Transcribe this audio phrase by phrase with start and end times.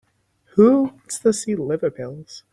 [0.55, 2.41] Who wants to see liver pills?